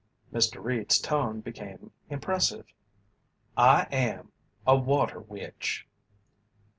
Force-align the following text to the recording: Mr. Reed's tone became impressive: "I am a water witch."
Mr. 0.33 0.63
Reed's 0.63 0.97
tone 0.99 1.41
became 1.41 1.91
impressive: 2.09 2.65
"I 3.55 3.83
am 3.91 4.31
a 4.65 4.75
water 4.75 5.19
witch." 5.19 5.85